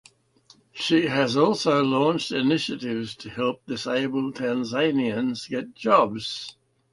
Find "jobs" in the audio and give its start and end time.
5.75-6.57